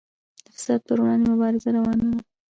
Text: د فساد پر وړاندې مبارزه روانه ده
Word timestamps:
د 0.45 0.47
فساد 0.55 0.81
پر 0.87 0.97
وړاندې 1.03 1.25
مبارزه 1.31 1.69
روانه 1.77 2.05
ده 2.11 2.17